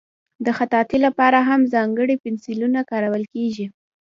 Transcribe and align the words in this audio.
د 0.45 0.47
خطاطۍ 0.57 0.97
لپاره 1.05 1.37
هم 1.47 1.61
ځانګړي 1.73 2.15
پنسلونه 2.23 2.79
کارول 2.91 3.23
کېږي. 3.33 3.65